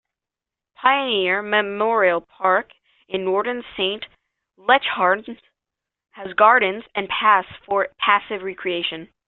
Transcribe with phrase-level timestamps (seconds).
[0.81, 2.71] Pioneer Memorial Park
[3.07, 4.03] in Norton Saint,
[4.57, 5.27] Leichhardt,
[6.13, 9.09] has gardens and paths for passive recreation.